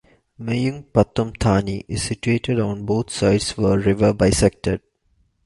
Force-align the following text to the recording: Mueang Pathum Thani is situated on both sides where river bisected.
Mueang 0.39 0.83
Pathum 0.91 1.31
Thani 1.39 1.85
is 1.87 2.01
situated 2.01 2.59
on 2.59 2.87
both 2.87 3.11
sides 3.11 3.55
where 3.55 3.77
river 3.77 4.13
bisected. 4.13 4.81